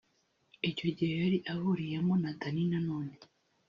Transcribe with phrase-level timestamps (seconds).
[0.69, 3.13] icyo gihe yari ahuriyemo na Danny Nanone